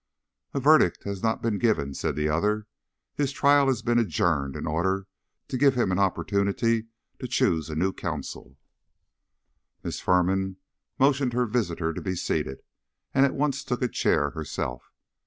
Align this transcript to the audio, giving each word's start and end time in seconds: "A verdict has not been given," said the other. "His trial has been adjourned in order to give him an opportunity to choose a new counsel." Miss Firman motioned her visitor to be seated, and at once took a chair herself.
"A 0.55 0.59
verdict 0.59 1.03
has 1.03 1.21
not 1.21 1.43
been 1.43 1.59
given," 1.59 1.93
said 1.93 2.15
the 2.15 2.27
other. 2.27 2.65
"His 3.13 3.31
trial 3.31 3.67
has 3.67 3.83
been 3.83 3.99
adjourned 3.99 4.55
in 4.55 4.65
order 4.65 5.05
to 5.47 5.57
give 5.59 5.75
him 5.75 5.91
an 5.91 5.99
opportunity 5.99 6.87
to 7.19 7.27
choose 7.27 7.69
a 7.69 7.75
new 7.75 7.93
counsel." 7.93 8.57
Miss 9.83 9.99
Firman 9.99 10.57
motioned 10.97 11.33
her 11.33 11.45
visitor 11.45 11.93
to 11.93 12.01
be 12.01 12.15
seated, 12.15 12.63
and 13.13 13.27
at 13.27 13.35
once 13.35 13.63
took 13.63 13.83
a 13.83 13.87
chair 13.87 14.31
herself. 14.31 14.91